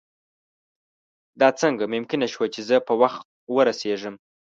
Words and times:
دا 1.41 1.49
څنګه 1.61 1.83
ممکنه 1.93 2.25
شوه 2.33 2.47
چې 2.53 2.61
زه 2.69 2.77
په 2.87 2.93
وخت 3.01 3.25
ورسېږم. 3.55 4.15